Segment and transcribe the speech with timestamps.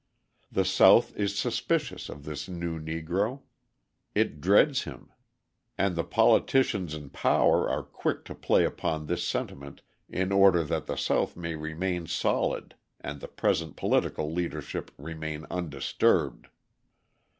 [0.51, 3.41] The South is suspicious of this new Negro:
[4.15, 5.11] it dreads him;
[5.77, 10.87] and the politicians in power are quick to play upon this sentiment in order that
[10.87, 16.47] the South may remain solid and the present political leadership remain undisturbed.